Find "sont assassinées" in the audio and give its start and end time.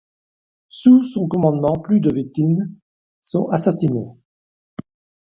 3.19-4.09